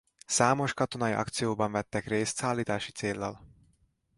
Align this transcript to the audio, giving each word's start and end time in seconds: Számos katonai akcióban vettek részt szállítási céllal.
Számos 0.27 0.73
katonai 0.73 1.11
akcióban 1.11 1.71
vettek 1.71 2.05
részt 2.05 2.35
szállítási 2.35 2.91
céllal. 2.91 3.45